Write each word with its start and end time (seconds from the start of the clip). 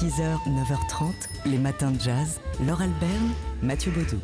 6h, 0.00 0.20
9h30, 0.46 1.12
les 1.46 1.58
matins 1.58 1.90
de 1.90 2.00
jazz. 2.00 2.40
Laure 2.66 2.82
Alberne, 2.82 3.30
Mathieu 3.62 3.90
Baudou. 3.92 4.18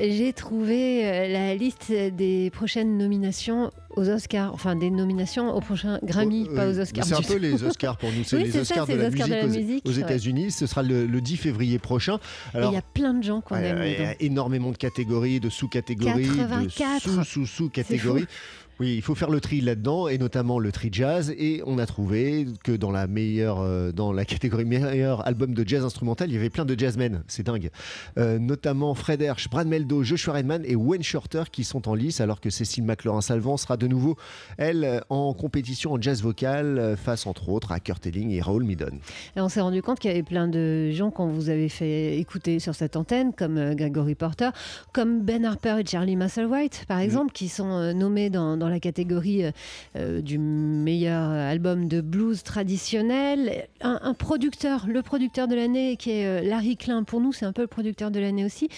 J'ai 0.00 0.32
trouvé 0.34 1.06
euh, 1.06 1.28
la 1.32 1.54
liste 1.54 1.90
des 1.90 2.50
prochaines 2.50 2.98
nominations 2.98 3.70
aux 3.96 4.08
Oscars, 4.08 4.52
enfin 4.52 4.76
des 4.76 4.90
nominations 4.90 5.54
aux 5.54 5.60
prochains 5.60 5.98
Grammy, 6.02 6.46
Euh, 6.50 6.54
pas 6.54 6.68
aux 6.68 6.78
Oscars. 6.78 7.04
C'est 7.06 7.14
un 7.14 7.22
peu 7.22 7.36
les 7.36 7.64
Oscars 7.64 7.96
pour 7.96 8.12
nous, 8.12 8.22
c'est 8.22 8.36
Oui, 8.36 8.44
les 8.44 8.52
ça, 8.52 8.60
Oscars 8.60 8.86
de, 8.86 8.92
la 8.94 9.08
les 9.08 9.14
Oscars 9.14 9.28
de 9.28 9.34
la 9.34 9.46
musique 9.46 9.86
aux-. 9.86 9.92
États-Unis. 9.92 10.50
Ce 10.50 10.66
sera 10.66 10.82
le, 10.82 11.06
le 11.06 11.20
10 11.22 11.38
février 11.38 11.78
prochain. 11.78 12.18
Et 12.52 12.58
Alors, 12.58 12.70
il 12.72 12.74
y 12.74 12.78
a 12.78 12.82
plein 12.82 13.14
de 13.14 13.24
gens 13.24 13.40
qu'on 13.40 13.56
aime. 13.56 13.82
il 13.84 13.92
y 14.02 14.04
a 14.04 14.14
énormément 14.20 14.70
de 14.70 14.76
catégories, 14.76 15.40
de 15.40 15.48
sous-catégories, 15.48 16.28
84. 16.36 17.06
de 17.06 17.10
sous-sous-sous-catégories. 17.24 18.26
Oui, 18.78 18.94
il 18.94 19.00
faut 19.00 19.14
faire 19.14 19.30
le 19.30 19.40
tri 19.40 19.62
là-dedans, 19.62 20.06
et 20.06 20.18
notamment 20.18 20.58
le 20.58 20.70
tri 20.70 20.90
jazz. 20.92 21.34
Et 21.38 21.62
on 21.64 21.78
a 21.78 21.86
trouvé 21.86 22.46
que 22.62 22.72
dans 22.72 22.90
la 22.90 23.06
meilleure, 23.06 23.60
euh, 23.60 23.90
dans 23.90 24.12
la 24.12 24.26
catégorie 24.26 24.66
meilleur 24.66 25.26
album 25.26 25.54
de 25.54 25.66
jazz 25.66 25.82
instrumental, 25.82 26.28
il 26.28 26.34
y 26.34 26.36
avait 26.36 26.50
plein 26.50 26.66
de 26.66 26.78
jazzmen. 26.78 27.22
C'est 27.26 27.46
dingue. 27.46 27.70
Euh, 28.18 28.38
notamment 28.38 28.94
Fred 28.94 29.22
Hersch, 29.22 29.48
Brad 29.48 29.66
Meldo, 29.66 30.02
Joshua 30.02 30.34
Redman 30.34 30.62
et 30.66 30.76
Wayne 30.76 31.02
Shorter 31.02 31.44
qui 31.50 31.64
sont 31.64 31.88
en 31.88 31.94
lice, 31.94 32.20
alors 32.20 32.38
que 32.38 32.50
Cécile 32.50 32.84
McLaurin-Salvant 32.84 33.56
sera 33.56 33.78
de 33.78 33.86
nouveau, 33.86 34.16
elle, 34.58 35.00
en 35.08 35.32
compétition 35.32 35.94
en 35.94 36.00
jazz 36.02 36.22
vocal 36.22 36.78
euh, 36.78 36.96
face 36.96 37.26
entre 37.26 37.48
autres 37.48 37.72
à 37.72 37.80
Kurt 37.80 38.06
Elling 38.06 38.30
et 38.32 38.42
Raoul 38.42 38.64
Midon. 38.64 38.98
Et 39.36 39.40
on 39.40 39.48
s'est 39.48 39.62
rendu 39.62 39.80
compte 39.80 40.00
qu'il 40.00 40.10
y 40.10 40.12
avait 40.12 40.22
plein 40.22 40.48
de 40.48 40.90
gens 40.90 41.10
qu'on 41.10 41.28
vous 41.28 41.48
avait 41.48 41.70
fait 41.70 42.18
écouter 42.18 42.58
sur 42.58 42.74
cette 42.74 42.96
antenne, 42.96 43.32
comme 43.32 43.74
Gregory 43.74 44.16
Porter, 44.16 44.50
comme 44.92 45.22
Ben 45.22 45.46
Harper 45.46 45.76
et 45.80 45.86
Charlie 45.86 46.16
Musselwhite, 46.16 46.84
par 46.86 46.98
exemple, 46.98 47.32
qui 47.32 47.48
sont 47.48 47.94
nommés 47.94 48.28
dans, 48.28 48.58
dans 48.58 48.65
la 48.68 48.80
catégorie 48.80 49.44
euh, 49.44 49.50
euh, 49.96 50.20
du 50.20 50.38
meilleur 50.38 51.30
album 51.30 51.88
de 51.88 52.00
blues 52.00 52.42
traditionnel. 52.42 53.68
Un, 53.80 54.14
producteur, 54.14 54.86
le 54.88 55.02
producteur 55.02 55.48
de 55.48 55.54
l'année, 55.54 55.96
qui 55.96 56.10
est 56.10 56.26
euh, 56.26 56.42
Larry 56.42 56.76
Klein, 56.76 57.02
pour 57.04 57.20
nous, 57.20 57.32
c'est 57.32 57.44
un 57.44 57.52
peu 57.52 57.62
le 57.62 57.68
producteur 57.68 58.10
de 58.10 58.20
l'année 58.20 58.44
aussi, 58.44 58.68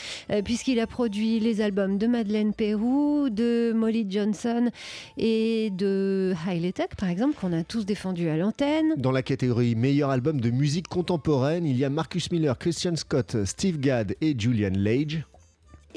puisqu'il 0.44 0.80
a 0.80 0.86
produit 0.86 1.40
les 1.40 1.60
albums 1.60 1.98
de 1.98 2.06
Madeleine 2.06 2.52
Pérou, 2.52 3.28
de 3.30 3.72
Molly 3.74 4.06
Johnson 4.08 4.70
et 5.16 5.70
de 5.70 6.34
Hailey 6.46 6.72
Tech, 6.72 6.88
par 6.98 7.08
exemple, 7.08 7.34
qu'on 7.40 7.52
a 7.52 7.64
tous 7.64 7.84
défendus 7.84 8.28
à 8.28 8.36
l'antenne. 8.36 8.94
Dans 8.96 9.12
la 9.12 9.22
catégorie 9.22 9.74
meilleur 9.74 10.10
album 10.10 10.40
de 10.40 10.50
musique 10.50 10.88
contemporaine, 10.88 11.64
il 11.66 11.76
y 11.76 11.84
a 11.84 11.90
Marcus 11.90 12.30
Miller, 12.30 12.58
Christian 12.58 12.96
Scott, 12.96 13.36
Steve 13.44 13.78
Gadd 13.78 14.14
et 14.20 14.34
Julian 14.38 14.72
Lage. 14.74 15.24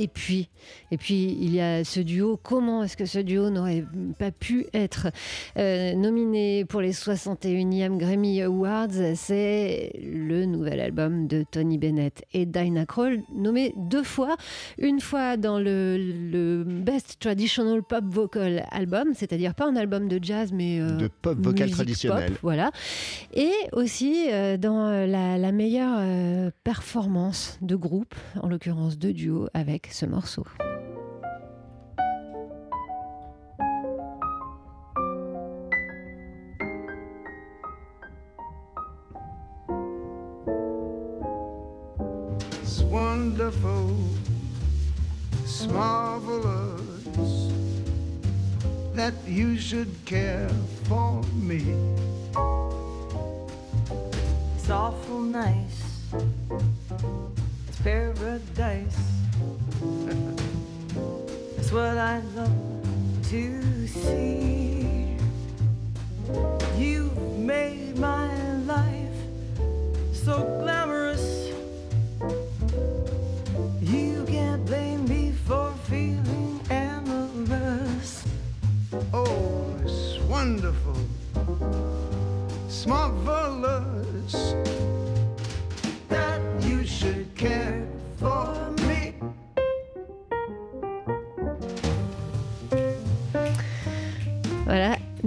Et 0.02 0.08
puis, 0.08 0.50
et 0.90 0.98
puis, 0.98 1.38
il 1.40 1.54
y 1.54 1.62
a 1.62 1.84
ce 1.84 2.00
duo. 2.00 2.40
Comment 2.42 2.84
est-ce 2.84 2.98
que 2.98 3.06
ce 3.06 3.20
duo 3.20 3.52
n'aurait 3.52 3.86
pas 4.18 4.32
pu 4.32 4.66
être 4.74 5.10
euh, 5.58 5.94
nominé 5.94 6.66
pour 6.66 6.82
les 6.82 6.92
61e 6.92 7.98
Grammy 7.98 8.42
Awards? 8.42 8.88
C'est 9.14 9.92
le 10.02 10.46
nouvel 10.46 10.80
album 10.80 11.28
de 11.28 11.46
Tony 11.52 11.78
Bennett 11.78 12.24
et 12.34 12.48
Dinah 12.48 12.88
Kroll, 12.88 13.22
nommé 13.36 13.76
deux 13.78 14.02
fois. 14.02 14.38
Une 14.80 15.00
fois 15.02 15.38
dans 15.38 15.60
le, 15.60 15.98
le 15.98 16.64
Best 16.64 17.18
Traditional 17.20 17.84
Pop 17.84 18.04
Vocal 18.06 18.66
Album, 18.72 19.10
c'est-à-dire 19.14 19.54
pas 19.54 19.68
un 19.68 19.76
album 19.76 20.08
de 20.08 20.18
jazz, 20.20 20.52
mais 20.52 20.80
euh, 20.80 20.98
De 20.98 21.10
pop 21.22 21.38
vocal 21.40 21.70
traditionnel. 21.70 22.32
pop, 22.32 22.40
voilà. 22.42 22.72
Et 23.36 23.52
aussi 23.74 24.26
euh, 24.32 24.58
dans 24.58 24.90
la, 25.06 25.38
la 25.38 25.52
meilleure 25.52 26.52
performance 26.64 27.60
de 27.62 27.76
groupe, 27.76 28.16
en 28.42 28.48
l'occurrence 28.48 28.98
de 28.98 29.12
duo, 29.12 29.48
avec 29.54 29.91
ce 29.92 30.06
morceau. 30.06 30.46
It's 42.62 42.82
wonderful, 42.84 43.98
it's 45.44 45.68
marvelous 45.68 47.52
that 48.96 49.14
you 49.28 49.58
should 49.58 49.94
care 50.06 50.50
for 50.88 51.22
me. 51.36 51.64
It's 54.56 54.70
awful 54.70 55.20
nice. 55.20 55.82
It's 57.68 57.82
paradise. 57.82 59.11
That's 61.56 61.72
what 61.72 61.98
I 61.98 62.22
love 62.36 62.52
to 63.30 63.88
see. 63.88 65.18
You've 66.78 67.18
made 67.40 67.98
my 67.98 68.30
life 68.58 69.16
so 70.14 70.51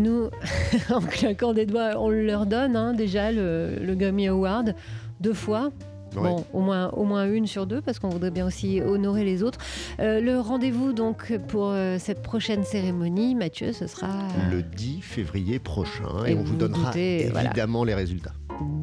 nous, 0.04 0.28
en 0.94 1.00
claquant 1.00 1.52
des 1.52 1.66
doigts, 1.66 1.92
on 1.98 2.08
leur 2.10 2.46
donne 2.46 2.76
hein, 2.76 2.92
déjà 2.92 3.32
le, 3.32 3.76
le 3.80 3.94
Grammy 3.96 4.28
Award 4.28 4.74
deux 5.20 5.34
fois. 5.34 5.70
Ouais. 6.14 6.22
Bon, 6.22 6.44
au 6.52 6.60
moins, 6.60 6.90
au 6.90 7.02
moins 7.02 7.26
une 7.28 7.48
sur 7.48 7.66
deux, 7.66 7.80
parce 7.80 7.98
qu'on 7.98 8.08
voudrait 8.08 8.30
bien 8.30 8.46
aussi 8.46 8.80
honorer 8.80 9.24
les 9.24 9.42
autres. 9.42 9.58
Euh, 9.98 10.20
le 10.20 10.38
rendez-vous 10.38 10.92
donc 10.92 11.36
pour 11.48 11.70
euh, 11.70 11.96
cette 11.98 12.22
prochaine 12.22 12.62
cérémonie, 12.62 13.34
Mathieu, 13.34 13.72
ce 13.72 13.88
sera 13.88 14.06
le 14.48 14.62
10 14.62 15.00
février 15.02 15.58
prochain 15.58 16.24
et, 16.24 16.30
Et 16.30 16.36
on 16.36 16.44
vous 16.44 16.54
donnera 16.54 16.90
doutez, 16.92 17.30
voilà. 17.32 17.48
évidemment 17.50 17.82
les 17.82 17.94
résultats. 17.94 18.30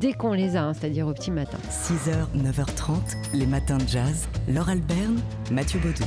dès 0.01 0.11
qu'on 0.11 0.33
les 0.33 0.57
a, 0.57 0.63
hein, 0.65 0.73
c'est-à-dire 0.73 1.07
au 1.07 1.13
petit 1.13 1.31
matin. 1.31 1.57
6h, 1.69 2.11
9h30, 2.37 2.95
les 3.33 3.45
matins 3.47 3.77
de 3.77 3.87
jazz. 3.87 4.27
Laure 4.49 4.67
Alberne, 4.67 5.21
Mathieu 5.51 5.79
Baudou. 5.79 6.03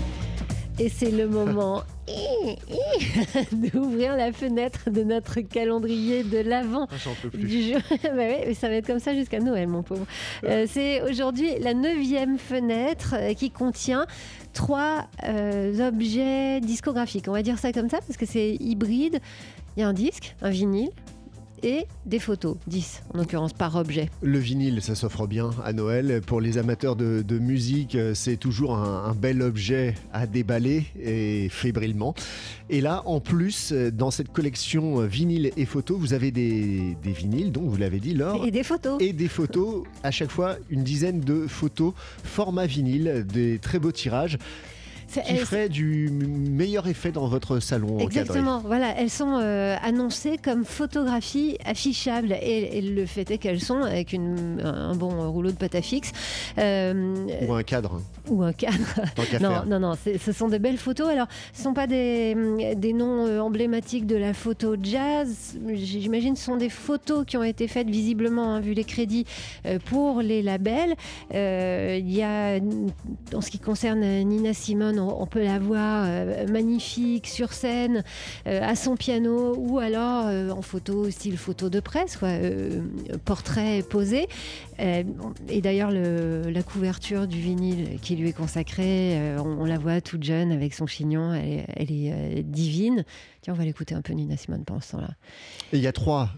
Et 0.78 0.90
c'est 0.90 1.10
le 1.10 1.26
moment 1.26 1.84
d'ouvrir 3.52 4.16
la 4.16 4.32
fenêtre 4.32 4.90
de 4.90 5.02
notre 5.02 5.40
calendrier 5.40 6.22
de 6.22 6.38
l'Avent. 6.38 6.86
Ah, 6.90 7.36
du 7.36 7.62
jeu. 7.62 7.78
Bah 8.04 8.10
ouais, 8.16 8.44
mais 8.46 8.54
ça 8.54 8.68
va 8.68 8.74
être 8.74 8.86
comme 8.86 8.98
ça 8.98 9.14
jusqu'à 9.14 9.40
Noël, 9.40 9.68
mon 9.68 9.82
pauvre. 9.82 10.06
Euh, 10.44 10.66
c'est 10.68 11.02
aujourd'hui 11.02 11.58
la 11.60 11.74
neuvième 11.74 12.38
fenêtre 12.38 13.14
euh, 13.18 13.34
qui 13.34 13.50
contient 13.50 14.06
trois 14.52 15.06
euh, 15.24 15.88
objets 15.88 16.60
discographiques. 16.60 17.26
On 17.28 17.32
va 17.32 17.42
dire 17.42 17.58
ça 17.58 17.72
comme 17.72 17.88
ça 17.88 17.98
parce 17.98 18.16
que 18.16 18.26
c'est 18.26 18.56
hybride. 18.60 19.20
Il 19.76 19.80
y 19.80 19.82
a 19.82 19.88
un 19.88 19.92
disque, 19.92 20.36
un 20.42 20.50
vinyle 20.50 20.90
et 21.64 21.86
des 22.06 22.18
photos, 22.18 22.56
10 22.66 23.02
en 23.12 23.18
l'occurrence 23.18 23.54
par 23.54 23.74
objet. 23.76 24.10
Le 24.22 24.38
vinyle, 24.38 24.82
ça 24.82 24.94
s'offre 24.94 25.26
bien 25.26 25.50
à 25.64 25.72
Noël. 25.72 26.20
Pour 26.24 26.40
les 26.40 26.58
amateurs 26.58 26.94
de, 26.94 27.22
de 27.22 27.38
musique, 27.38 27.94
euh, 27.94 28.14
c'est 28.14 28.36
toujours 28.36 28.76
un, 28.76 29.04
un 29.06 29.14
bel 29.14 29.40
objet 29.40 29.94
à 30.12 30.26
déballer 30.26 30.84
et 31.02 31.48
fébrilement. 31.48 32.14
Et 32.68 32.80
là, 32.80 33.02
en 33.06 33.20
plus, 33.20 33.72
euh, 33.72 33.90
dans 33.90 34.10
cette 34.10 34.30
collection 34.30 35.00
euh, 35.00 35.06
vinyle 35.06 35.50
et 35.56 35.64
photos, 35.64 35.98
vous 35.98 36.12
avez 36.12 36.30
des, 36.30 36.96
des 37.02 37.12
vinyles, 37.12 37.50
donc 37.50 37.64
vous 37.64 37.76
l'avez 37.78 37.98
dit, 37.98 38.12
Laure. 38.14 38.44
Et 38.44 38.50
des 38.50 38.62
photos. 38.62 39.00
et 39.00 39.12
des 39.14 39.28
photos, 39.28 39.84
à 40.02 40.10
chaque 40.10 40.30
fois 40.30 40.56
une 40.68 40.84
dizaine 40.84 41.20
de 41.20 41.46
photos 41.46 41.94
format 42.22 42.66
vinyle, 42.66 43.24
des 43.26 43.58
très 43.58 43.78
beaux 43.78 43.92
tirages 43.92 44.38
qui 45.22 45.32
elles- 45.32 45.38
feraient 45.46 45.68
du 45.68 46.10
meilleur 46.10 46.86
effet 46.86 47.10
dans 47.12 47.26
votre 47.28 47.58
salon 47.60 47.96
encadré. 47.96 48.20
Exactement, 48.20 48.62
voilà, 48.64 48.94
elles 48.98 49.10
sont 49.10 49.38
euh, 49.40 49.76
annoncées 49.82 50.38
comme 50.42 50.64
photographies 50.64 51.56
affichables 51.64 52.32
et, 52.40 52.78
et 52.78 52.80
le 52.82 53.06
fait 53.06 53.30
est 53.30 53.38
qu'elles 53.38 53.60
sont 53.60 53.82
avec 53.82 54.12
une- 54.12 54.60
un 54.64 54.94
bon 54.94 55.30
rouleau 55.30 55.50
de 55.50 55.56
pâte 55.56 55.74
à 55.74 55.82
fixe 55.82 56.12
euh, 56.58 57.14
Ou 57.48 57.52
un 57.54 57.62
cadre, 57.62 58.00
ou 58.28 58.42
un 58.42 58.52
cadre. 58.52 58.78
Non, 59.40 59.50
faire. 59.50 59.66
non, 59.66 59.80
non, 59.80 59.92
ce 60.20 60.32
sont 60.32 60.48
de 60.48 60.58
belles 60.58 60.78
photos. 60.78 61.08
Alors, 61.08 61.26
ce 61.52 61.60
ne 61.60 61.64
sont 61.64 61.74
pas 61.74 61.86
des, 61.86 62.74
des 62.76 62.92
noms 62.92 63.26
euh, 63.26 63.40
emblématiques 63.40 64.06
de 64.06 64.16
la 64.16 64.32
photo 64.34 64.76
jazz. 64.82 65.58
J'imagine 65.74 66.36
ce 66.36 66.44
sont 66.44 66.56
des 66.56 66.68
photos 66.70 67.24
qui 67.26 67.36
ont 67.36 67.42
été 67.42 67.68
faites 67.68 67.88
visiblement, 67.90 68.54
hein, 68.54 68.60
vu 68.60 68.72
les 68.72 68.84
crédits, 68.84 69.24
pour 69.86 70.20
les 70.22 70.42
labels. 70.42 70.94
Euh, 71.34 71.98
Il 72.00 72.10
y 72.12 72.22
a, 72.22 72.58
en 73.34 73.40
ce 73.40 73.50
qui 73.50 73.58
concerne 73.58 74.00
Nina 74.00 74.52
Simone, 74.54 74.98
on, 75.08 75.26
peut 75.26 75.42
la 75.42 75.58
voir 75.58 76.04
euh, 76.06 76.46
magnifique 76.46 77.26
sur 77.26 77.52
scène, 77.52 78.04
euh, 78.46 78.60
à 78.62 78.74
son 78.76 78.96
piano, 78.96 79.54
ou 79.56 79.78
alors 79.78 80.26
euh, 80.26 80.50
en 80.50 80.62
photo, 80.62 81.10
style 81.10 81.38
photo 81.38 81.70
de 81.70 81.80
presse, 81.80 82.18
portrait 83.24 83.82
posé. 83.82 84.28
Et 84.78 85.60
d'ailleurs, 85.60 85.92
le- 85.92 86.50
la 86.50 86.62
couverture 86.64 87.28
du 87.28 87.38
vinyle 87.38 88.00
qui 88.02 88.16
lui 88.16 88.30
est 88.30 88.32
consacrée, 88.32 89.36
on, 89.38 89.64
la 89.64 89.78
voit 89.78 90.00
toute 90.00 90.24
jeune 90.24 90.50
avec 90.50 90.74
son 90.74 90.86
chignon, 90.86 91.32
elle 91.32 91.92
est, 91.92 92.42
divine. 92.42 93.04
Tiens, 93.40 93.52
on 93.52 93.56
va 93.56 93.64
l'écouter 93.64 93.94
un 93.94 94.02
peu 94.02 94.14
Nina 94.14 94.36
Simone 94.36 94.64
pendant 94.64 94.80
ce 94.80 94.92
temps-là. 94.92 95.10
Il 95.72 95.78
y 95.78 95.86
a 95.86 95.92
trois 95.92 96.30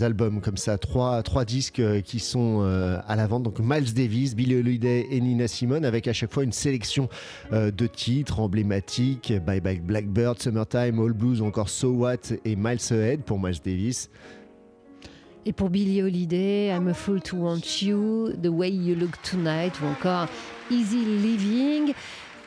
albums 0.00 0.40
comme 0.40 0.56
ça, 0.56 0.78
trois, 0.78 1.22
trois 1.22 1.44
disques 1.44 1.82
qui 2.02 2.18
sont 2.18 2.62
à 3.06 3.14
la 3.14 3.26
vente. 3.28 3.44
Donc 3.44 3.60
Miles 3.60 3.94
Davis, 3.94 4.34
Billie 4.34 4.56
Holiday 4.56 5.06
et 5.10 5.20
Nina 5.20 5.46
Simone, 5.46 5.84
avec 5.84 6.08
à 6.08 6.12
chaque 6.12 6.32
fois 6.32 6.42
une 6.42 6.52
sélection 6.52 7.08
de 7.52 7.86
titres 7.90 8.40
emblématiques. 8.40 9.32
Bye 9.44 9.60
Bye 9.60 9.80
Blackbird, 9.80 10.40
Summertime, 10.40 10.98
All 10.98 11.12
Blues 11.12 11.40
ou 11.40 11.46
encore 11.46 11.68
So 11.68 11.90
What 11.90 12.34
et 12.44 12.56
Miles 12.56 12.80
Ahead 12.90 13.22
pour 13.22 13.38
Miles 13.38 13.60
Davis. 13.64 14.10
Et 15.46 15.52
pour 15.52 15.70
Billie 15.70 16.02
Holiday, 16.02 16.68
I'm 16.68 16.88
a 16.88 16.94
fool 16.94 17.20
to 17.22 17.36
want 17.36 17.82
you, 17.82 18.32
The 18.42 18.48
way 18.48 18.70
you 18.70 18.94
look 18.94 19.20
tonight, 19.22 19.72
ou 19.82 19.86
encore 19.86 20.28
Easy 20.70 21.04
Living. 21.04 21.94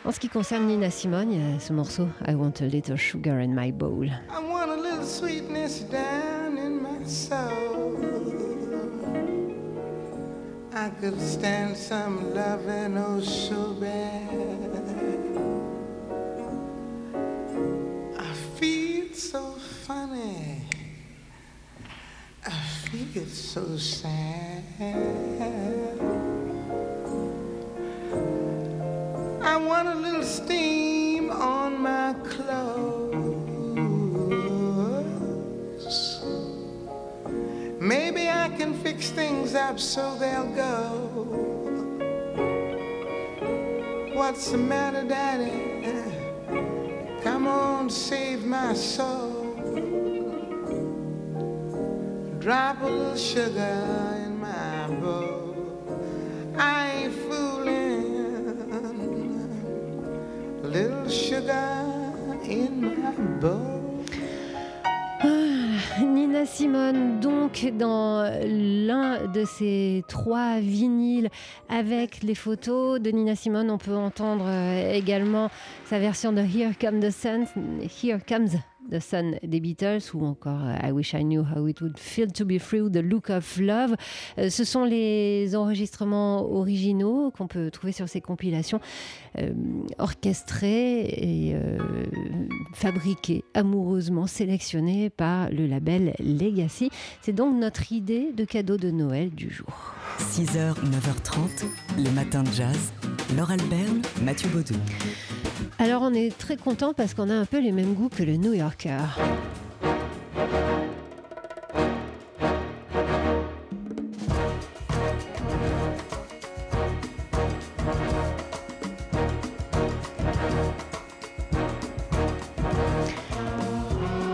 En 0.06 0.12
ce 0.12 0.20
qui 0.20 0.28
concerne 0.30 0.68
Nina 0.68 0.90
Simone, 0.90 1.32
il 1.32 1.40
y 1.40 1.56
a 1.56 1.60
ce 1.60 1.72
morceau 1.72 2.08
I 2.28 2.36
want 2.36 2.62
a 2.62 2.66
little 2.66 2.98
sugar 2.98 3.40
in 3.40 3.56
my 3.56 3.72
bowl. 3.72 4.06
I 4.06 4.40
want 4.52 4.70
a 4.70 4.76
little 4.76 5.06
sweetness 5.06 5.86
down 5.90 6.58
in 6.58 6.82
my 6.82 7.06
soul. 7.06 7.98
I 10.76 10.90
could 11.00 11.20
stand 11.22 11.78
some 11.78 12.34
loving 12.34 12.98
oh 12.98 13.22
so 13.22 13.74
bad. 13.80 14.83
Funny. 19.84 20.62
I 22.46 22.52
feel 22.88 23.26
so 23.26 23.76
sad. 23.76 24.64
I 29.42 29.58
want 29.58 29.90
a 29.90 29.96
little 29.96 30.24
steam 30.24 31.32
on 31.32 31.82
my 31.82 32.16
clothes. 32.24 33.14
Maybe 37.82 38.30
I 38.30 38.48
can 38.58 38.74
fix 38.76 39.10
things 39.10 39.54
up 39.54 39.82
so 39.82 40.16
they'll 40.18 40.56
go. 40.56 40.80
What's 44.14 44.52
the 44.52 44.58
matter, 44.58 45.04
Daddy? 45.04 45.74
Come 47.22 47.48
on, 47.48 47.90
save 47.90 48.46
my 48.46 48.74
soul. 48.74 49.33
Drop 52.44 52.76
sugar 53.16 54.20
in 54.26 54.38
my 54.38 54.88
bowl. 55.00 55.56
I 56.58 57.10
fooling. 57.24 58.04
Sugar 61.08 61.86
in 62.44 62.82
my 62.82 63.12
bowl. 63.40 64.04
Nina 66.02 66.46
Simone, 66.46 67.22
donc 67.22 67.66
dans 67.78 68.30
l'un 68.44 69.26
de 69.28 69.46
ces 69.46 70.04
trois 70.10 70.60
vinyles 70.60 71.30
avec 71.70 72.24
les 72.24 72.36
photos 72.36 73.00
de 73.00 73.10
Nina 73.12 73.38
Simone, 73.38 73.72
on 73.72 73.78
peut 73.78 73.96
entendre 73.96 74.48
euh, 74.48 74.92
également 74.92 75.50
sa 75.86 75.98
version 75.98 76.34
de 76.34 76.42
Here 76.42 76.74
Comes 76.78 77.00
the 77.00 77.10
Sun, 77.10 77.46
Here 77.82 78.20
Comes 78.28 78.60
the 78.92 79.00
Sun 79.00 79.36
des 79.44 79.60
Beatles 79.60 80.02
ou 80.14 80.26
encore 80.26 80.62
euh, 80.64 80.88
I 80.88 80.92
Wish 80.92 81.14
I 81.14 81.24
Knew 81.24 81.42
How 81.42 81.68
It 81.68 81.82
Would 81.82 81.98
Feel 81.98 82.32
to 82.32 82.46
Be 82.46 82.60
Free 82.60 82.82
ou 82.82 82.90
The 82.90 82.98
Look 82.98 83.30
of 83.30 83.58
Love. 83.58 83.96
Euh, 84.38 84.50
Ce 84.50 84.64
sont 84.64 84.84
les 84.84 85.56
enregistrements 85.56 86.46
originaux 86.52 87.32
qu'on 87.32 87.48
peut 87.48 87.72
trouver 87.72 87.92
sur 87.94 88.08
ces 88.10 88.22
compilations 88.22 88.80
euh, 89.40 89.52
orchestrés 89.98 91.02
et 91.02 91.56
euh, 91.56 91.78
fabriqués 92.74 93.44
amoureusement, 93.54 94.28
sélectionnés 94.28 95.10
par 95.10 95.50
le 95.50 95.66
label 95.66 96.14
Legacy. 96.20 96.90
C'est 97.22 97.34
donc 97.34 97.56
notre 97.60 97.92
idée 97.92 98.32
de 98.34 98.46
cadeau 98.46 98.78
de 98.78 98.92
Noël 98.92 99.30
du 99.32 99.50
jour. 99.50 99.94
6h, 100.20 100.76
9h30, 100.76 101.66
les 101.98 102.12
matins 102.12 102.44
de 102.44 102.52
jazz. 102.52 102.94
Laure 103.36 103.52
Alberne, 103.52 104.02
Mathieu 104.24 104.50
Baudou. 104.50 104.76
Alors 105.80 106.02
on 106.02 106.14
est 106.14 106.38
très 106.38 106.58
content 106.58 106.94
parce 106.94 107.14
qu'on 107.14 107.30
a 107.30 107.36
un 107.36 107.46
peu 107.46 107.60
les 107.60 107.72
mêmes 107.72 107.94
goûts 107.94 108.10
que 108.10 108.24
le 108.24 108.38
New 108.38 108.54
Yorker. 108.54 108.98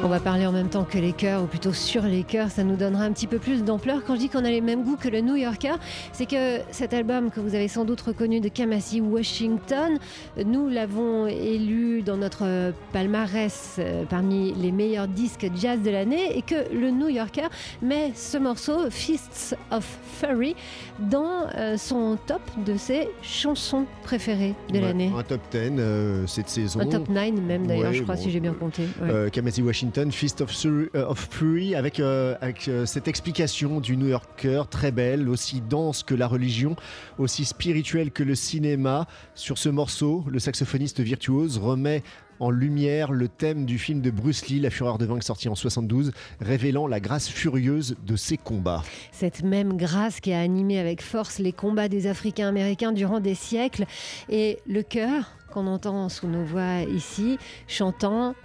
Va 0.09 0.19
parler 0.19 0.45
en 0.45 0.51
même 0.51 0.69
temps 0.69 0.83
que 0.83 0.97
les 0.97 1.13
chœurs, 1.13 1.43
ou 1.43 1.45
plutôt 1.45 1.73
sur 1.73 2.03
les 2.03 2.23
chœurs, 2.23 2.49
ça 2.51 2.63
nous 2.63 2.75
donnera 2.75 3.03
un 3.03 3.11
petit 3.11 3.27
peu 3.27 3.37
plus 3.37 3.63
d'ampleur. 3.63 4.03
Quand 4.05 4.15
je 4.15 4.19
dis 4.19 4.29
qu'on 4.29 4.43
a 4.45 4.49
les 4.49 4.61
mêmes 4.61 4.83
goûts 4.83 4.95
que 4.97 5.07
le 5.07 5.21
New 5.21 5.35
Yorker, 5.35 5.75
c'est 6.13 6.25
que 6.25 6.59
cet 6.71 6.93
album 6.93 7.29
que 7.31 7.39
vous 7.39 7.55
avez 7.55 7.67
sans 7.67 7.85
doute 7.85 8.01
reconnu 8.01 8.39
de 8.39 8.49
Kamasi 8.49 9.01
Washington, 9.01 9.97
nous 10.45 10.67
l'avons 10.67 11.27
élu 11.27 12.01
dans 12.01 12.17
notre 12.17 12.73
palmarès 12.93 13.75
euh, 13.79 14.03
parmi 14.09 14.53
les 14.53 14.71
meilleurs 14.71 15.07
disques 15.07 15.47
jazz 15.55 15.79
de 15.81 15.89
l'année 15.89 16.37
et 16.37 16.41
que 16.41 16.73
le 16.73 16.91
New 16.91 17.09
Yorker 17.09 17.47
met 17.81 18.11
ce 18.15 18.37
morceau, 18.37 18.89
Fists 18.89 19.55
of 19.71 19.85
Fury, 20.19 20.55
dans 20.99 21.47
euh, 21.55 21.77
son 21.77 22.17
top 22.25 22.41
de 22.65 22.77
ses 22.77 23.09
chansons 23.21 23.85
préférées 24.03 24.55
de 24.69 24.75
Ouais, 24.75 24.81
l'année. 24.81 25.11
Un 25.17 25.23
top 25.23 25.41
10 25.51 25.57
euh, 25.77 26.27
cette 26.27 26.49
saison. 26.49 26.79
Un 26.79 26.85
top 26.87 27.09
9 27.09 27.31
même 27.41 27.67
d'ailleurs, 27.67 27.91
Ouais, 27.91 27.97
je 27.97 28.03
crois, 28.03 28.15
bon. 28.15 28.21
si 28.21 28.31
j'ai 28.31 28.39
bien 28.39 28.53
compté. 28.53 28.83
Ouais. 29.01 29.09
Euh, 29.09 29.29
Kamasi 29.29 29.61
Washington, 29.61 29.98
Fist 30.11 30.41
of, 30.41 30.51
Sur- 30.53 30.87
euh, 30.95 31.05
of 31.05 31.27
Fury, 31.29 31.75
avec, 31.75 31.99
euh, 31.99 32.35
euh, 32.69 32.85
cette 32.85 33.07
explication 33.09 33.81
du 33.81 33.97
New 33.97 34.07
Yorker 34.07 34.63
très 34.69 34.91
belle, 34.91 35.27
aussi 35.27 35.61
dense 35.61 36.03
que 36.03 36.15
la 36.15 36.27
religion, 36.27 36.75
aussi 37.17 37.43
spirituelle 37.43 38.11
que 38.11 38.23
le 38.23 38.35
cinéma. 38.35 39.07
Sur 39.35 39.57
ce 39.57 39.67
morceau, 39.67 40.23
le 40.29 40.39
saxophoniste 40.39 41.01
virtuose 41.01 41.57
remet 41.57 42.01
en 42.39 42.49
lumière 42.49 43.11
le 43.11 43.27
thème 43.27 43.65
du 43.65 43.77
film 43.77 43.99
de 43.99 44.09
Bruce 44.11 44.47
Lee, 44.47 44.61
La 44.61 44.69
Fureur 44.69 44.97
de 44.97 45.05
vaincre, 45.05 45.25
sorti 45.25 45.49
en 45.49 45.55
72, 45.55 46.13
révélant 46.39 46.87
la 46.87 47.01
grâce 47.01 47.27
furieuse 47.27 47.97
de 48.05 48.15
ses 48.15 48.37
combats. 48.37 48.83
Cette 49.11 49.43
même 49.43 49.75
grâce 49.75 50.21
qui 50.21 50.31
a 50.31 50.39
animé 50.39 50.79
avec 50.79 51.01
force 51.01 51.39
les 51.39 51.51
combats 51.51 51.89
des 51.89 52.07
Africains 52.07 52.47
américains 52.47 52.93
durant 52.93 53.19
des 53.19 53.35
siècles 53.35 53.85
et 54.29 54.59
le 54.65 54.81
chœur 54.83 55.31
qu'on 55.51 55.67
entend 55.67 56.07
sous 56.07 56.27
nos 56.27 56.45
voix 56.45 56.83
ici, 56.83 57.37
chantant 57.67 58.35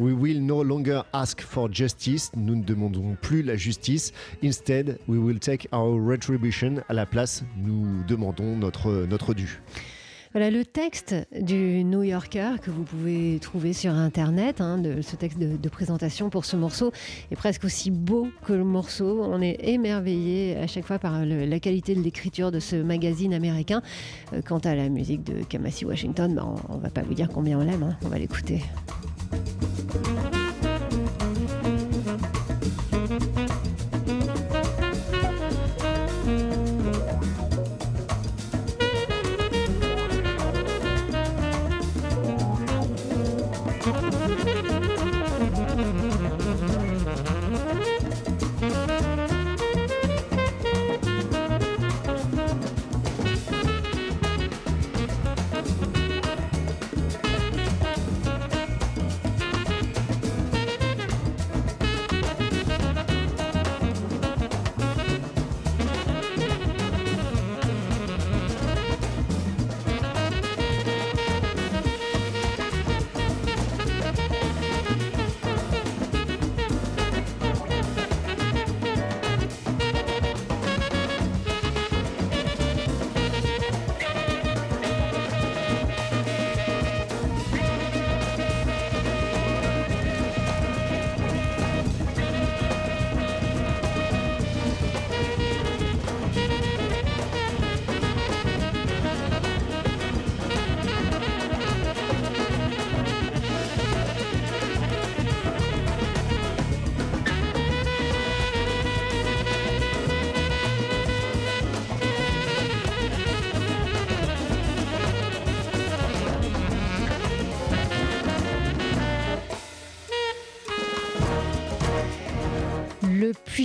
We 0.00 0.14
will 0.14 0.40
no 0.40 0.62
longer 0.62 1.02
ask 1.12 1.42
for 1.42 1.68
justice. 1.70 2.30
Nous 2.34 2.56
ne 2.56 2.62
demandons 2.62 3.18
plus 3.20 3.42
la 3.42 3.56
justice. 3.56 4.14
Instead, 4.42 4.98
we 5.06 5.18
will 5.18 5.38
take 5.38 5.68
our 5.72 6.00
retribution. 6.00 6.76
À 6.88 6.94
la 6.94 7.04
place, 7.04 7.44
nous 7.58 8.02
demandons 8.08 8.56
notre, 8.56 9.04
notre 9.06 9.34
dû. 9.34 9.60
Voilà 10.32 10.50
le 10.50 10.64
texte 10.64 11.14
du 11.38 11.84
New 11.84 12.02
Yorker 12.02 12.52
que 12.62 12.70
vous 12.70 12.84
pouvez 12.84 13.38
trouver 13.40 13.74
sur 13.74 13.92
Internet, 13.92 14.62
hein, 14.62 14.80
ce 15.02 15.16
texte 15.16 15.38
de, 15.38 15.68
présentation 15.68 16.30
pour 16.30 16.46
ce 16.46 16.56
morceau 16.56 16.92
est 17.30 17.36
presque 17.36 17.64
aussi 17.64 17.90
beau 17.90 18.28
que 18.46 18.54
le 18.54 18.64
morceau. 18.64 19.22
On 19.22 19.42
est 19.42 19.58
émerveillé 19.68 20.56
à 20.56 20.66
chaque 20.66 20.86
fois 20.86 20.98
par 20.98 21.26
la 21.26 21.60
qualité 21.60 21.94
de 21.94 22.00
l'écriture 22.00 22.52
de 22.52 22.60
ce 22.60 22.76
magazine 22.76 23.34
américain. 23.34 23.82
Euh, 24.32 24.40
quant 24.40 24.60
à 24.60 24.74
la 24.74 24.88
musique 24.88 25.24
de 25.24 25.42
Kamasi 25.44 25.84
Washington, 25.84 26.34
ben, 26.34 26.54
on, 26.70 26.76
on 26.76 26.78
va 26.78 26.88
pas 26.88 27.02
vous 27.02 27.14
dire 27.14 27.28
combien 27.28 27.58
on 27.58 27.64
l'aime, 27.64 27.82
hein. 27.82 27.98
on 28.02 28.08
va 28.08 28.18
l'écouter. 28.18 28.62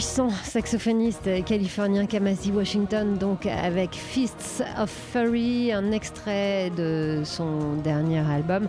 Puissant 0.05 0.29
saxophoniste 0.29 1.43
californien 1.45 2.05
Kamasi 2.05 2.51
Washington, 2.51 3.17
donc 3.17 3.47
avec 3.47 3.95
Fists 3.95 4.63
of 4.79 4.91
Fury, 4.91 5.71
un 5.74 5.91
extrait 5.91 6.69
de 6.77 7.24
son 7.24 7.74
dernier 7.83 8.19
album. 8.19 8.67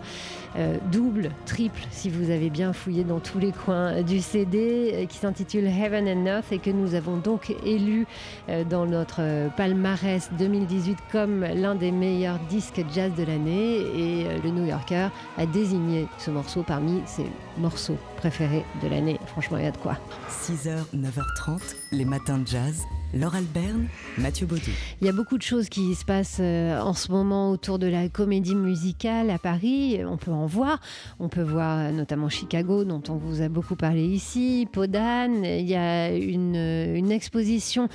Euh, 0.57 0.77
double, 0.91 1.29
triple, 1.45 1.83
si 1.91 2.09
vous 2.09 2.31
avez 2.31 2.49
bien 2.49 2.73
fouillé 2.73 3.03
dans 3.03 3.19
tous 3.19 3.37
les 3.37 3.51
coins 3.51 4.01
du 4.01 4.19
CD, 4.19 4.91
euh, 4.93 5.05
qui 5.05 5.19
s'intitule 5.19 5.67
Heaven 5.67 6.07
and 6.07 6.25
Earth 6.25 6.51
et 6.51 6.57
que 6.57 6.71
nous 6.71 6.95
avons 6.95 7.17
donc 7.17 7.53
élu 7.63 8.07
euh, 8.49 8.63
dans 8.63 8.87
notre 8.87 9.21
palmarès 9.55 10.31
2018 10.39 10.97
comme 11.11 11.41
l'un 11.41 11.75
des 11.75 11.91
meilleurs 11.91 12.39
disques 12.49 12.83
jazz 12.91 13.13
de 13.13 13.23
l'année. 13.23 13.77
Et 13.95 14.23
le 14.43 14.49
New 14.49 14.65
Yorker 14.65 15.09
a 15.37 15.45
désigné 15.45 16.07
ce 16.17 16.31
morceau 16.31 16.63
parmi 16.63 17.03
ses 17.05 17.27
morceaux 17.57 17.97
préférés 18.17 18.65
de 18.81 18.87
l'année. 18.87 19.19
Franchement, 19.27 19.57
il 19.57 19.63
y 19.63 19.67
a 19.67 19.71
de 19.71 19.77
quoi. 19.77 19.97
6h, 20.29 20.83
9h30, 20.95 21.75
les 21.91 22.05
matins 22.05 22.37
de 22.37 22.47
jazz. 22.47 22.83
Laure 23.13 23.35
Alberne, 23.35 23.87
Mathieu 24.17 24.45
Baudou. 24.45 24.69
Il 24.99 25.07
y 25.07 25.09
a 25.09 25.13
beaucoup 25.13 25.37
de 25.37 25.41
choses 25.41 25.69
qui 25.69 25.95
se 25.95 26.03
passent 26.03 26.39
euh, 26.41 26.77
en 26.81 26.93
ce 26.93 27.09
moment 27.09 27.51
autour 27.51 27.79
de 27.79 27.87
la 27.87 28.09
comédie 28.09 28.53
musicale 28.53 29.29
à 29.29 29.39
Paris. 29.39 29.99
On 30.05 30.17
peut 30.17 30.31
en 30.31 30.45
voir. 30.45 30.81
On 31.19 31.29
peut 31.29 31.41
voir 31.41 31.79
euh, 31.79 31.91
notamment 31.91 32.27
Chicago, 32.27 32.83
dont 32.83 33.01
on 33.07 33.15
vous 33.15 33.41
a 33.41 33.47
beaucoup 33.47 33.77
parlé 33.77 34.03
ici, 34.03 34.67
Podane. 34.73 35.45
Il 35.45 35.67
y 35.67 35.75
a 35.75 36.13
une, 36.13 36.57
euh, 36.57 36.95
une 36.95 37.11
exposition 37.11 37.87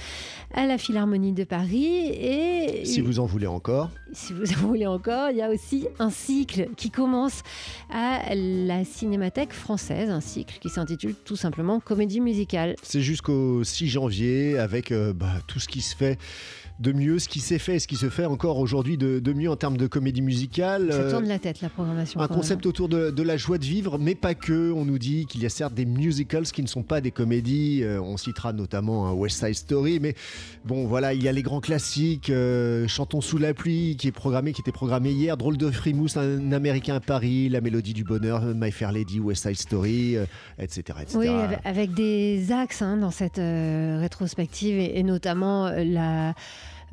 à 0.54 0.66
la 0.66 0.78
Philharmonie 0.78 1.32
de 1.32 1.44
Paris. 1.44 2.06
Et 2.08 2.84
Si 2.86 3.02
vous 3.02 3.20
en 3.20 3.26
voulez 3.26 3.46
encore. 3.46 3.90
si 4.12 4.32
vous 4.32 4.50
en 4.54 4.66
voulez 4.66 4.86
encore, 4.86 5.28
il 5.30 5.36
y 5.36 5.42
a 5.42 5.50
aussi 5.50 5.88
un 5.98 6.10
cycle 6.10 6.68
qui 6.76 6.90
commence 6.90 7.42
à 7.90 8.34
la 8.34 8.84
Cinémathèque 8.84 9.52
française, 9.52 10.08
un 10.08 10.20
cycle 10.22 10.58
qui 10.58 10.70
s'intitule 10.70 11.14
tout 11.24 11.36
simplement 11.36 11.80
Comédie 11.80 12.20
musicale. 12.20 12.76
C'est 12.82 13.02
jusqu'au 13.02 13.62
6 13.62 13.88
janvier 13.88 14.58
avec 14.58 14.90
euh, 14.90 15.01
bah, 15.14 15.34
tout 15.46 15.58
ce 15.58 15.68
qui 15.68 15.82
se 15.82 15.96
fait 15.96 16.18
de 16.80 16.92
mieux, 16.92 17.18
ce 17.18 17.28
qui 17.28 17.40
s'est 17.40 17.58
fait 17.58 17.76
et 17.76 17.78
ce 17.78 17.86
qui 17.86 17.96
se 17.96 18.08
fait 18.08 18.24
encore 18.24 18.58
aujourd'hui 18.58 18.96
de, 18.96 19.20
de 19.20 19.32
mieux 19.32 19.50
en 19.50 19.56
termes 19.56 19.76
de 19.76 19.86
comédie 19.86 20.22
musicale. 20.22 20.88
Ça 20.90 20.98
Euh, 20.98 21.10
tourne 21.10 21.26
la 21.26 21.38
tête, 21.38 21.60
la 21.60 21.68
programmation. 21.68 22.20
un 22.20 22.26
même. 22.26 22.36
concept 22.36 22.66
autour 22.66 22.88
de, 22.88 23.10
de 23.10 23.22
la 23.22 23.36
joie 23.36 23.58
de 23.58 23.64
vivre, 23.64 23.98
mais 23.98 24.14
pas 24.14 24.34
que. 24.34 24.72
On 24.72 24.84
nous 24.84 24.98
dit 24.98 25.26
qu'il 25.26 25.42
y 25.42 25.46
a 25.46 25.48
certes 25.48 25.74
des 25.74 25.84
musicals 25.84 26.44
qui 26.44 26.62
ne 26.62 26.66
sont 26.66 26.82
pas 26.82 27.00
des 27.00 27.10
comédies. 27.10 27.82
Euh, 27.84 28.00
on 28.00 28.16
citera 28.16 28.52
notamment 28.52 29.06
un 29.06 29.12
West 29.12 29.38
Side 29.44 29.54
Story, 29.54 30.00
mais 30.00 30.14
bon, 30.64 30.86
voilà, 30.86 31.14
il 31.14 31.22
y 31.22 31.28
a 31.28 31.32
les 31.32 31.42
grands 31.42 31.60
classiques. 31.60 32.30
euh, 32.30 32.88
Chantons 32.88 33.20
sous 33.20 33.38
la 33.38 33.54
pluie, 33.54 33.96
qui 33.96 34.08
est 34.08 34.12
programmé, 34.12 34.52
qui 34.52 34.60
était 34.62 34.72
programmé 34.72 35.10
hier. 35.12 35.36
Drôle 35.36 35.56
de 35.56 35.70
frimousse, 35.70 36.16
un 36.16 36.52
Américain 36.52 36.96
à 36.96 37.00
Paris, 37.00 37.48
La 37.48 37.60
Mélodie 37.60 37.92
du 37.94 38.04
bonheur, 38.04 38.42
My 38.56 38.72
Fair 38.72 38.92
Lady, 38.92 39.20
West 39.20 39.42
Side 39.46 39.56
Story, 39.56 40.16
euh, 40.16 40.24
etc., 40.58 40.98
etc. 41.02 41.18
Oui, 41.18 41.28
avec- 41.64 41.92
des 41.94 42.50
axes 42.52 42.80
hein, 42.82 42.96
dans 42.96 43.10
cette 43.10 43.38
euh, 43.38 43.98
rétrospective 44.00 44.78
et, 44.78 44.98
et 44.98 45.02
notamment 45.02 45.66
euh, 45.66 45.84
la. 45.84 46.34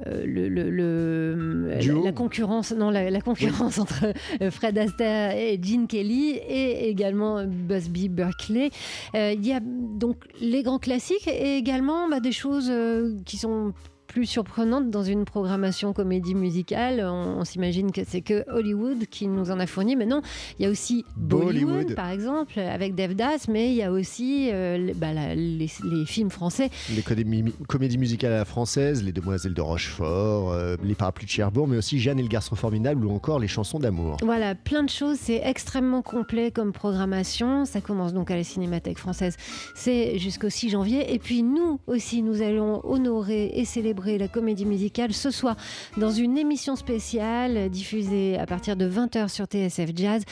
Euh, 0.07 0.23
le, 0.25 0.47
le- 0.47 0.69
le- 0.69 1.77
Duo. 1.79 2.03
la 2.03 2.11
concurrence 2.11 2.71
non 2.71 2.89
la, 2.89 3.09
la 3.09 3.21
concurrence 3.21 3.77
entre 3.79 4.05
euh, 4.41 4.49
Fred 4.51 4.77
Astaire 4.77 5.35
et 5.35 5.59
Gene 5.61 5.87
Kelly 5.87 6.31
et 6.31 6.89
également 6.89 7.43
Busby 7.45 8.09
Berkeley 8.09 8.69
Euh, 9.15 9.33
il 9.33 9.45
y 9.45 9.51
a 9.53 9.59
donc 9.61 10.17
les 10.41 10.63
grands 10.63 10.79
classiques 10.79 11.27
et 11.27 11.57
également 11.57 12.07
bah, 12.09 12.19
des 12.19 12.31
choses 12.31 12.69
euh, 12.71 13.15
qui 13.25 13.37
sont 13.37 13.73
plus 14.09 14.25
surprenantes 14.25 14.89
dans 14.89 15.03
une 15.03 15.23
programmation 15.23 15.93
comédie 15.93 16.33
musicale. 16.33 17.01
On, 17.05 17.37
on 17.39 17.45
s'imagine 17.45 17.91
que 17.91 18.01
c'est 18.07 18.21
que 18.21 18.43
Hollywood 18.51 19.05
qui 19.09 19.27
nous 19.27 19.51
en 19.51 19.59
a 19.59 19.67
fourni, 19.67 19.95
mais 19.95 20.07
non, 20.07 20.21
il 20.57 20.63
y 20.63 20.65
a 20.65 20.71
aussi 20.71 21.05
Bollywood, 21.15 21.73
Bollywood. 21.73 21.95
par 21.95 22.09
exemple, 22.09 22.57
avec 22.59 22.95
Devdas, 22.95 23.45
mais 23.47 23.69
il 23.69 23.75
y 23.75 23.83
a 23.83 23.91
aussi 23.91 24.49
euh, 24.51 24.77
les, 24.79 24.93
bah, 24.95 25.13
la- 25.13 25.35
les- 25.35 25.69
les 25.83 26.05
films 26.07 26.31
français. 26.31 26.71
Les 26.95 27.03
comédies, 27.03 27.53
comédies 27.67 27.99
musicales 27.99 28.33
à 28.33 28.37
la 28.37 28.45
française, 28.45 29.03
Les 29.03 29.11
Demoiselles 29.11 29.53
de 29.53 29.61
Rochefort, 29.61 30.51
euh, 30.53 30.75
Les 30.83 30.95
Parapluies 30.95 31.27
de 31.27 31.31
Cherbourg, 31.31 31.67
mais 31.67 31.77
aussi 31.77 31.99
Jeanne 31.99 32.17
et 32.17 32.23
le 32.23 32.27
Garçon 32.29 32.55
Formidable 32.55 33.05
ou 33.05 33.11
encore 33.13 33.37
Les 33.37 33.47
Chansons 33.47 33.77
d'amour. 33.77 34.17
Voilà, 34.23 34.55
plein 34.55 34.81
de 34.81 34.89
choses. 34.89 35.17
C'est 35.21 35.41
extrêmement 35.45 36.01
complet 36.01 36.49
comme 36.49 36.73
programmation. 36.73 37.65
Ça 37.65 37.79
commence 37.79 38.13
donc 38.13 38.31
à 38.31 38.35
la 38.35 38.43
Cinémathèque 38.43 38.97
française. 38.97 39.37
C'est 39.75 40.17
jusqu'au 40.17 40.49
6 40.49 40.69
janvier. 40.69 41.13
Et 41.13 41.19
puis 41.19 41.43
nous 41.43 41.79
aussi, 41.85 42.23
nous 42.23 42.41
allons 42.41 42.81
honorer 42.83 43.51
et 43.53 43.65
célébrer 43.65 43.98
la 44.07 44.27
comédie 44.27 44.65
musicale 44.65 45.13
ce 45.13 45.29
soir 45.29 45.55
dans 45.97 46.11
une 46.11 46.37
émission 46.37 46.75
spéciale 46.75 47.69
diffusée 47.69 48.37
à 48.37 48.45
partir 48.45 48.75
de 48.75 48.89
20h 48.89 49.27
sur 49.27 49.45
TSF 49.45 49.91
Jazz. 49.95 50.23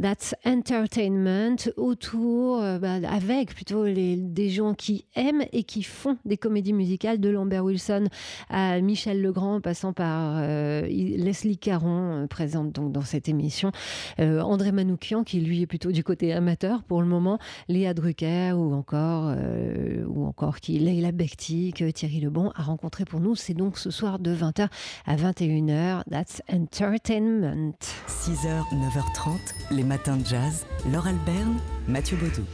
That's 0.00 0.34
Entertainment 0.44 1.56
autour, 1.76 2.62
euh, 2.62 2.78
bah, 2.78 2.98
avec 3.08 3.54
plutôt 3.54 3.84
des 3.86 4.50
gens 4.50 4.74
qui 4.74 5.06
aiment 5.16 5.44
et 5.52 5.62
qui 5.62 5.82
font 5.82 6.18
des 6.24 6.36
comédies 6.36 6.72
musicales 6.72 7.20
de 7.20 7.28
Lambert 7.28 7.64
Wilson 7.64 8.08
à 8.50 8.80
Michel 8.80 9.22
Legrand, 9.22 9.60
passant 9.60 9.92
par 9.92 10.36
euh, 10.38 10.82
Leslie 10.82 11.56
Caron, 11.56 12.24
euh, 12.24 12.26
présente 12.26 12.72
donc 12.72 12.92
dans 12.92 13.02
cette 13.02 13.28
émission. 13.28 13.72
André 14.18 14.72
Manoukian, 14.72 15.24
qui 15.24 15.40
lui 15.40 15.62
est 15.62 15.66
plutôt 15.66 15.92
du 15.92 16.04
côté 16.04 16.32
amateur 16.32 16.82
pour 16.82 17.00
le 17.00 17.06
moment, 17.06 17.38
Léa 17.68 17.94
Drucker 17.94 18.52
ou 18.52 18.74
encore, 18.74 19.34
ou 20.06 20.26
encore 20.26 20.60
qui 20.60 20.78
Leila 20.78 21.12
Bekti, 21.12 21.72
que 21.72 21.90
Thierry 21.90 22.20
Lebon 22.20 22.50
a 22.54 22.62
rencontré 22.62 23.04
pour 23.04 23.13
nous. 23.20 23.34
C'est 23.34 23.54
donc 23.54 23.78
ce 23.78 23.90
soir 23.90 24.18
de 24.18 24.34
20h 24.34 24.68
à 25.06 25.16
21h. 25.16 26.02
That's 26.10 26.42
Entertainment. 26.52 27.74
6h, 28.08 28.62
9h30, 28.72 29.38
les 29.70 29.84
matins 29.84 30.16
de 30.16 30.26
jazz. 30.26 30.66
Laure 30.90 31.06
Alberne, 31.06 31.58
Mathieu 31.88 32.16
Baudou. 32.16 32.44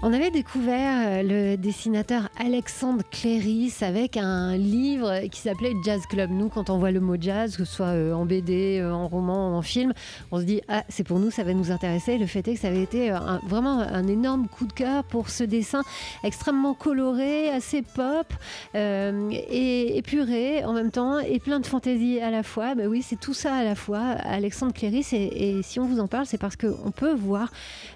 On 0.00 0.12
avait 0.12 0.30
découvert 0.30 1.08
euh, 1.08 1.22
le 1.24 1.56
dessinateur 1.56 2.28
Alexandre 2.38 3.02
Cléris 3.10 3.74
avec 3.80 4.16
un 4.16 4.56
livre 4.56 5.26
qui 5.26 5.40
s'appelait 5.40 5.72
Jazz 5.84 6.02
Club. 6.08 6.30
Nous, 6.30 6.48
quand 6.48 6.70
on 6.70 6.78
voit 6.78 6.92
le 6.92 7.00
mot 7.00 7.16
jazz, 7.18 7.56
que 7.56 7.64
ce 7.64 7.74
soit 7.74 7.86
euh, 7.86 8.12
en 8.12 8.24
BD, 8.24 8.78
euh, 8.78 8.92
en 8.92 9.08
roman, 9.08 9.56
en 9.56 9.62
film, 9.62 9.92
on 10.30 10.38
se 10.38 10.44
dit 10.44 10.60
ah 10.68 10.84
c'est 10.88 11.02
pour 11.02 11.18
nous, 11.18 11.32
ça 11.32 11.42
va 11.42 11.52
nous 11.52 11.72
intéresser. 11.72 12.16
Le 12.16 12.26
fait 12.26 12.46
est 12.46 12.54
que 12.54 12.60
ça 12.60 12.68
avait 12.68 12.84
été 12.84 13.10
vraiment 13.48 13.80
un 13.80 14.06
énorme 14.06 14.46
coup 14.46 14.66
de 14.68 14.72
cœur 14.72 15.02
pour 15.02 15.30
ce 15.30 15.42
dessin 15.42 15.82
extrêmement 16.22 16.74
coloré, 16.74 17.50
assez 17.50 17.82
pop 17.82 18.32
et 18.74 19.98
épuré 19.98 20.64
en 20.64 20.74
même 20.74 20.92
temps 20.92 21.18
et 21.18 21.40
plein 21.40 21.58
de 21.58 21.66
fantaisie 21.66 22.20
à 22.20 22.30
la 22.30 22.44
fois. 22.44 22.76
Ben 22.76 22.86
oui, 22.86 23.02
c'est 23.02 23.18
tout 23.18 23.34
ça 23.34 23.52
à 23.52 23.64
la 23.64 23.74
fois. 23.74 23.98
Alexandre 23.98 24.72
Cléris 24.72 25.08
et, 25.12 25.60
si 25.62 25.80
on 25.80 25.86
vous 25.86 25.98
en 25.98 26.06
parle, 26.06 26.26
c'est 26.26 26.38
parce 26.38 26.56
qu'on 26.56 26.92
peut 26.92 27.14
voir 27.14 27.50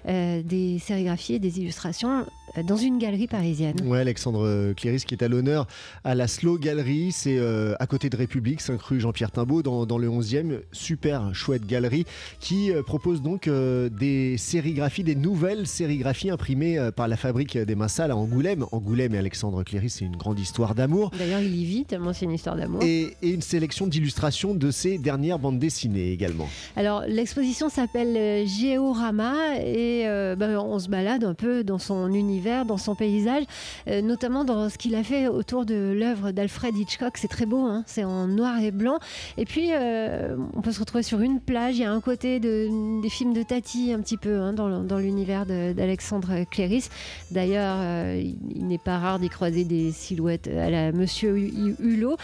des 0.05 0.79
sérigraphies 0.79 1.35
et 1.35 1.39
des 1.39 1.59
illustrations 1.59 1.92
euh, 2.03 2.25
dans 2.61 2.77
une 2.77 2.99
galerie 2.99 3.27
parisienne. 3.27 3.75
Ouais, 3.85 3.99
Alexandre 3.99 4.45
euh, 4.45 4.73
Cléris 4.73 5.03
qui 5.07 5.15
est 5.15 5.23
à 5.23 5.27
l'honneur 5.27 5.67
à 6.03 6.15
la 6.15 6.27
Slow 6.27 6.57
Gallery, 6.57 7.11
c'est 7.11 7.37
euh, 7.37 7.73
à 7.79 7.87
côté 7.87 8.09
de 8.09 8.17
République, 8.17 8.61
5 8.61 8.81
rue 8.81 8.99
Jean-Pierre 8.99 9.31
Timbaud, 9.31 9.63
dans, 9.63 9.85
dans 9.85 9.97
le 9.97 10.07
11e. 10.07 10.59
Super 10.71 11.33
chouette 11.33 11.65
galerie 11.65 12.05
qui 12.39 12.71
euh, 12.71 12.83
propose 12.83 13.21
donc 13.21 13.47
euh, 13.47 13.89
des 13.89 14.37
sérigraphies, 14.37 15.03
des 15.03 15.15
nouvelles 15.15 15.65
sérigraphies 15.67 16.29
imprimées 16.29 16.89
par 16.95 17.07
la 17.07 17.17
fabrique 17.17 17.57
des 17.57 17.75
Massal 17.75 18.11
à 18.11 18.15
Angoulême. 18.15 18.65
Angoulême 18.71 19.15
et 19.15 19.17
Alexandre 19.17 19.63
Cléris, 19.63 19.89
c'est 19.89 20.05
une 20.05 20.15
grande 20.15 20.39
histoire 20.39 20.75
d'amour. 20.75 21.11
D'ailleurs, 21.17 21.41
il 21.41 21.55
y 21.55 21.65
vit 21.65 21.85
tellement 21.85 22.13
c'est 22.13 22.25
une 22.25 22.31
histoire 22.31 22.55
d'amour. 22.55 22.81
Et, 22.83 23.15
et 23.21 23.29
une 23.29 23.41
sélection 23.41 23.87
d'illustrations 23.87 24.53
de 24.53 24.71
ses 24.71 24.97
dernières 24.97 25.39
bandes 25.39 25.59
dessinées 25.59 26.11
également. 26.11 26.47
Alors, 26.75 27.03
l'exposition 27.07 27.69
s'appelle 27.69 28.47
Géorama 28.47 29.57
et 29.59 30.07
euh, 30.07 30.35
ben, 30.35 30.57
on 30.57 30.79
se 30.79 30.89
balade 30.89 31.23
un 31.23 31.33
peu 31.33 31.63
dans 31.63 31.77
son 31.77 32.13
univers, 32.13 32.42
dans 32.43 32.77
son 32.77 32.95
paysage, 32.95 33.43
euh, 33.87 34.01
notamment 34.01 34.43
dans 34.43 34.69
ce 34.69 34.77
qu'il 34.77 34.95
a 34.95 35.03
fait 35.03 35.27
autour 35.27 35.65
de 35.65 35.93
l'œuvre 35.97 36.31
d'Alfred 36.31 36.77
Hitchcock. 36.77 37.17
C'est 37.17 37.27
très 37.27 37.45
beau, 37.45 37.65
hein, 37.65 37.83
c'est 37.87 38.03
en 38.03 38.27
noir 38.27 38.59
et 38.59 38.71
blanc. 38.71 38.99
Et 39.37 39.45
puis, 39.45 39.69
euh, 39.71 40.35
on 40.53 40.61
peut 40.61 40.71
se 40.71 40.79
retrouver 40.79 41.03
sur 41.03 41.21
une 41.21 41.39
plage. 41.39 41.77
Il 41.77 41.81
y 41.81 41.85
a 41.85 41.91
un 41.91 42.01
côté 42.01 42.39
de, 42.39 43.01
des 43.01 43.09
films 43.09 43.33
de 43.33 43.43
Tati, 43.43 43.93
un 43.93 44.01
petit 44.01 44.17
peu, 44.17 44.39
hein, 44.39 44.53
dans, 44.53 44.97
l'univers 44.97 45.45
d'Alexandre 45.45 46.43
Cléris. 46.49 46.89
D'ailleurs, 47.31 47.77
euh, 47.79 48.21
il, 48.55 48.67
n'est 48.67 48.77
pas 48.77 48.97
rare 48.99 49.19
d'y 49.19 49.29
croiser 49.29 49.63
des 49.63 49.91
silhouettes 49.91 50.47
à 50.47 50.69
la 50.69 50.91
Monsieur 50.91 51.37
Hu- 51.37 51.75
Hulot. 51.79 52.17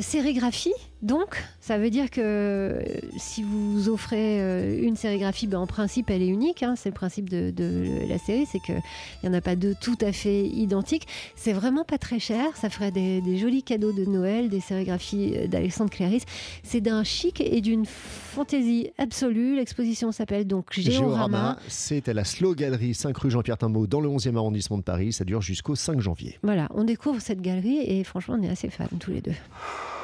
Sérigraphie, 0.00 0.72
donc, 1.02 1.42
ça 1.60 1.78
veut 1.78 1.88
dire 1.88 2.10
que 2.10 2.20
euh, 2.20 2.82
si 3.16 3.42
vous 3.42 3.88
offrez 3.88 4.40
euh, 4.40 4.82
une 4.82 4.96
sérigraphie, 4.96 5.46
ben, 5.46 5.58
en 5.58 5.66
principe, 5.66 6.10
elle 6.10 6.20
est 6.22 6.28
unique. 6.28 6.62
hein. 6.62 6.74
c'est 6.76 6.90
le 6.90 6.94
principe 6.94 7.30
de, 7.30 7.50
de 7.50 8.06
la 8.08 8.18
série, 8.18 8.46
c'est 8.50 8.60
qu'il 8.60 8.80
n'y 9.22 9.28
en 9.30 9.32
a 9.32 9.40
pas 9.40 9.56
deux 9.56 9.74
tout 9.80 9.96
à 10.02 10.12
fait 10.12 10.46
identiques. 10.46 11.06
C'est 11.36 11.54
vraiment 11.54 11.84
pas 11.84 11.96
très 11.96 12.18
cher. 12.18 12.44
Ça 12.54 12.68
ferait 12.68 12.90
des, 12.90 13.22
des 13.22 13.38
jolis 13.38 13.62
cadeaux 13.62 13.92
de 13.92 14.04
Noël, 14.04 14.50
des 14.50 14.60
sérigraphies 14.60 15.32
euh, 15.36 15.46
d'Alexandre 15.46 15.90
Cléris. 15.90 16.24
C'est 16.62 16.82
d'un 16.82 17.02
chic 17.02 17.40
et 17.40 17.62
d'une 17.62 17.86
fantaisie 17.86 18.90
absolue. 18.98 19.56
L'exposition 19.56 20.12
s'appelle 20.12 20.46
donc 20.46 20.66
Géorama. 20.72 21.56
c'est 21.68 22.08
à 22.08 22.12
la 22.12 22.24
Slow 22.24 22.54
Gallery, 22.54 22.92
5 22.94 23.16
rue 23.16 23.30
Jean-Pierre 23.30 23.58
Timbaud, 23.58 23.86
dans 23.86 24.00
le 24.00 24.08
11e 24.08 24.36
arrondissement 24.36 24.76
de 24.76 24.82
Paris. 24.82 25.12
Ça 25.14 25.24
dure 25.24 25.40
jusqu'au 25.40 25.74
5 25.76 26.00
janvier. 26.00 26.38
Voilà, 26.42 26.68
on 26.74 26.84
découvre 26.84 27.20
cette 27.20 27.40
galerie 27.40 27.78
et 27.78 28.04
franchement, 28.04 28.36
on 28.38 28.42
est 28.42 28.50
assez 28.50 28.68
fans 28.68 28.84
tous 28.98 29.10
les 29.12 29.22
deux. 29.22 29.32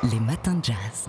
Les 0.03 0.21
matins 0.21 0.55
de 0.55 0.65
jazz. 0.65 1.09